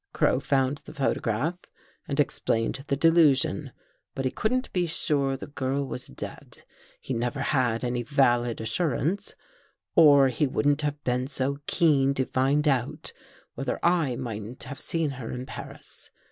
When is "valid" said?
8.01-8.59